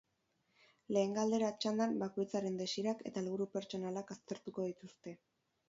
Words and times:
Lehen 0.95 1.13
galdera 1.17 1.51
txandan 1.65 1.93
bakoitzaren 2.05 2.57
desirak 2.63 3.05
eta 3.13 3.23
helburu 3.25 3.49
pertsonalak 3.59 4.17
aztertuko 4.19 4.69
dituzte. 4.73 5.19